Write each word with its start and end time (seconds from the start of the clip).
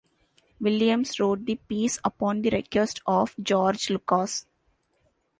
Williams 0.59 1.19
wrote 1.19 1.45
the 1.45 1.57
piece 1.67 1.99
upon 2.03 2.41
the 2.41 2.49
request 2.49 3.01
of 3.05 3.35
George 3.39 3.91
Lucas. 3.91 4.47